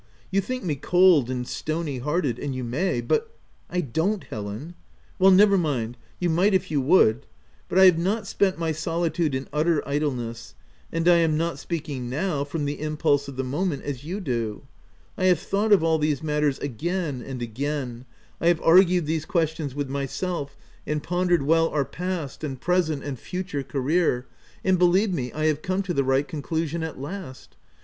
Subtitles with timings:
[0.31, 3.27] You think me cold and stony hearted, and you may, but— M"
[3.77, 4.73] I don't Helen.""
[5.19, 7.27] Well, never mind; you might if you would—
[7.69, 10.55] but I have not spent my solitude in utter idleness,
[10.91, 14.63] and 1 am not speaking now from the impulse of the moment as you do;
[15.19, 18.05] I have thought of all these matters again and again;
[18.41, 20.57] I have argued these questions with myself,
[20.87, 23.87] and pondered well our past, and present, and future OP WILDFELL HALL.
[23.87, 24.27] 147 career;
[24.65, 27.55] and, believe me, I have come to the right conclusion at last.